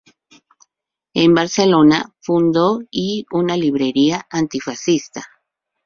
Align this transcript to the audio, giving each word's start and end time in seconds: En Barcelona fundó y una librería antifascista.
En 1.13 1.35
Barcelona 1.35 2.11
fundó 2.21 2.79
y 2.89 3.27
una 3.31 3.55
librería 3.55 4.25
antifascista. 4.31 5.27